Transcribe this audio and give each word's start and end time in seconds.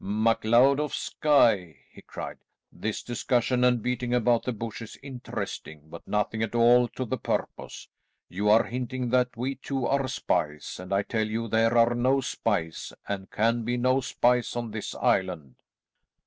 "MacLeod 0.03 0.79
of 0.79 0.95
Skye," 0.95 1.75
he 1.91 2.01
cried, 2.01 2.39
"this 2.71 3.03
discussion 3.03 3.63
and 3.63 3.83
beating 3.83 4.15
about 4.15 4.41
the 4.41 4.51
bush 4.51 4.81
is 4.81 4.97
interesting, 5.03 5.89
but 5.91 6.07
nothing 6.07 6.41
at 6.41 6.55
all 6.55 6.87
to 6.87 7.05
the 7.05 7.19
purpose. 7.19 7.87
You 8.27 8.49
are 8.49 8.63
hinting 8.63 9.09
that 9.09 9.37
we 9.37 9.53
two 9.53 9.85
are 9.85 10.07
spies, 10.07 10.77
and 10.81 10.91
I 10.91 11.03
tell 11.03 11.27
you 11.27 11.47
there 11.47 11.77
are 11.77 11.93
no 11.93 12.19
spies, 12.19 12.93
and 13.07 13.29
can 13.29 13.61
be 13.63 13.77
no 13.77 14.01
spies 14.01 14.55
on 14.55 14.71
this 14.71 14.95
island." 14.95 15.53